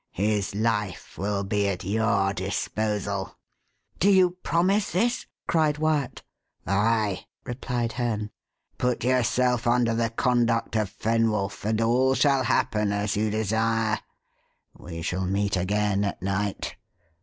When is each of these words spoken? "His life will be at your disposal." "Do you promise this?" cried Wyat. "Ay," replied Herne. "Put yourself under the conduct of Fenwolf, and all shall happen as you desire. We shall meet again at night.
"His 0.13 0.55
life 0.55 1.15
will 1.15 1.43
be 1.43 1.67
at 1.67 1.83
your 1.83 2.33
disposal." 2.33 3.37
"Do 3.99 4.09
you 4.09 4.31
promise 4.41 4.93
this?" 4.93 5.27
cried 5.47 5.77
Wyat. 5.77 6.23
"Ay," 6.65 7.27
replied 7.45 7.91
Herne. 7.91 8.31
"Put 8.79 9.03
yourself 9.03 9.67
under 9.67 9.93
the 9.93 10.09
conduct 10.09 10.75
of 10.75 10.89
Fenwolf, 10.89 11.65
and 11.65 11.79
all 11.79 12.15
shall 12.15 12.41
happen 12.41 12.91
as 12.91 13.15
you 13.15 13.29
desire. 13.29 13.99
We 14.75 15.03
shall 15.03 15.27
meet 15.27 15.55
again 15.55 16.03
at 16.03 16.19
night. 16.19 16.77